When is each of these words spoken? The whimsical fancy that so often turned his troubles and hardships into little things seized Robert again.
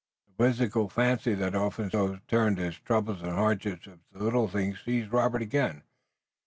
The 0.25 0.43
whimsical 0.45 0.89
fancy 0.89 1.35
that 1.35 1.53
so 1.53 1.63
often 1.63 2.21
turned 2.27 2.57
his 2.57 2.79
troubles 2.79 3.21
and 3.21 3.33
hardships 3.33 3.85
into 3.85 4.01
little 4.15 4.47
things 4.47 4.81
seized 4.83 5.13
Robert 5.13 5.43
again. 5.43 5.83